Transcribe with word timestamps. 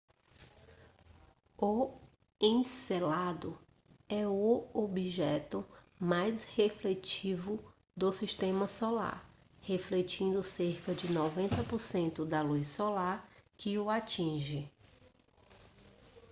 o 1.59 1.91
encélado 2.41 3.55
é 4.09 4.27
o 4.27 4.67
objeto 4.73 5.63
mais 5.99 6.41
refletivo 6.41 7.59
do 7.95 8.11
sistema 8.11 8.67
solar 8.67 9.23
refletindo 9.61 10.43
cerca 10.43 10.95
de 10.95 11.07
90% 11.09 12.25
da 12.25 12.41
luz 12.41 12.67
solar 12.69 13.23
que 13.55 13.77
o 13.77 13.91
atinge 13.91 14.67